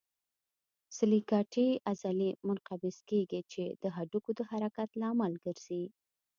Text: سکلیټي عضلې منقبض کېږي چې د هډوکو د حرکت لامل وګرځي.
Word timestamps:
سکلیټي 0.97 1.67
عضلې 1.91 2.29
منقبض 2.47 2.97
کېږي 3.09 3.41
چې 3.51 3.63
د 3.81 3.83
هډوکو 3.95 4.29
د 4.35 4.39
حرکت 4.49 4.89
لامل 5.01 5.33
وګرځي. 5.39 5.83